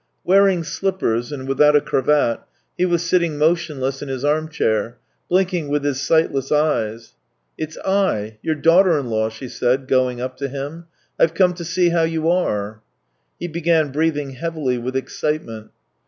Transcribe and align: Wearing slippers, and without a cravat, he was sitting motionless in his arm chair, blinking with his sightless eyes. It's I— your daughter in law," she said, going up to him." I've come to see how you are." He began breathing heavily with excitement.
Wearing 0.23 0.63
slippers, 0.63 1.31
and 1.31 1.47
without 1.47 1.75
a 1.75 1.79
cravat, 1.79 2.39
he 2.75 2.85
was 2.87 3.03
sitting 3.07 3.37
motionless 3.37 4.01
in 4.01 4.07
his 4.09 4.25
arm 4.25 4.49
chair, 4.49 4.97
blinking 5.29 5.67
with 5.67 5.83
his 5.83 6.01
sightless 6.01 6.51
eyes. 6.51 7.13
It's 7.55 7.77
I— 7.85 8.33
your 8.41 8.55
daughter 8.55 8.97
in 8.97 9.11
law," 9.11 9.29
she 9.29 9.47
said, 9.47 9.87
going 9.87 10.19
up 10.19 10.37
to 10.37 10.49
him." 10.49 10.87
I've 11.19 11.35
come 11.35 11.53
to 11.53 11.63
see 11.63 11.89
how 11.89 12.01
you 12.01 12.31
are." 12.31 12.81
He 13.39 13.47
began 13.47 13.91
breathing 13.91 14.31
heavily 14.31 14.79
with 14.79 14.95
excitement. 14.95 15.69